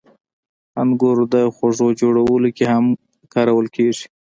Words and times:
•انګور 0.81 1.17
د 1.33 1.35
خوږو 1.55 1.87
جوړولو 1.99 2.49
کې 2.57 2.65
هم 2.73 2.85
کارول 3.33 3.67
کېږي. 3.75 4.05